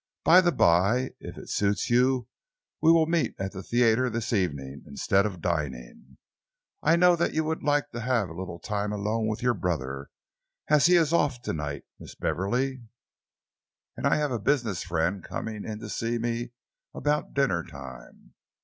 "By 0.23 0.41
the 0.41 0.51
by, 0.51 1.11
if 1.19 1.37
it 1.37 1.47
suits 1.51 1.91
you 1.91 2.27
we 2.81 2.91
will 2.91 3.05
meet 3.05 3.35
at 3.37 3.51
the 3.51 3.61
theatre 3.61 4.09
this 4.09 4.33
evening, 4.33 4.81
instead 4.87 5.27
of 5.27 5.41
dining. 5.43 6.17
I 6.81 6.95
know 6.95 7.15
that 7.15 7.35
you 7.35 7.43
will 7.43 7.59
like 7.61 7.91
to 7.91 7.99
have 7.99 8.27
a 8.27 8.33
little 8.33 8.57
time 8.57 8.91
alone 8.91 9.27
with 9.27 9.43
your 9.43 9.53
brother, 9.53 10.09
as 10.69 10.87
he 10.87 10.95
is 10.95 11.13
off 11.13 11.43
to 11.43 11.53
night, 11.53 11.83
Miss 11.99 12.15
Beverley, 12.15 12.81
and 13.95 14.07
I 14.07 14.15
have 14.15 14.31
a 14.31 14.39
business 14.39 14.81
friend 14.81 15.23
coming 15.23 15.63
in 15.63 15.79
to 15.81 15.87
see 15.89 16.17
me 16.17 16.49
about 16.95 17.35
dinner 17.35 17.63
time. 17.63 18.33